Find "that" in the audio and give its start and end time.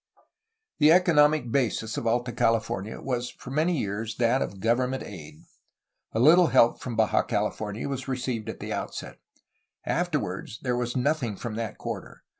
4.15-4.41, 11.57-11.77